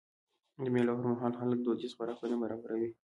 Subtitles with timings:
[0.63, 2.89] د مېلو پر مهال خلک دودیز خوراکونه برابروي.